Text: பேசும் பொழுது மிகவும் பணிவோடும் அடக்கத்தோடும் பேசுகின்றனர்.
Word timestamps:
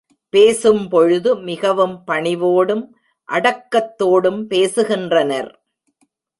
பேசும் 0.29 0.87
பொழுது 0.87 1.37
மிகவும் 1.39 2.03
பணிவோடும் 2.07 2.83
அடக்கத்தோடும் 3.29 4.41
பேசுகின்றனர். 4.49 5.51